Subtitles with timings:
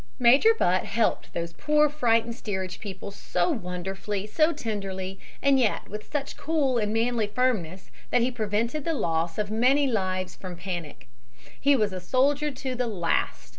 [0.17, 6.11] "Major Butt helped those poor frightened steerage people so wonderfully, so tenderly and yet with
[6.11, 11.07] such cool and manly firmness that he prevented the loss of many lives from panic.
[11.59, 13.49] He was a soldier to the last.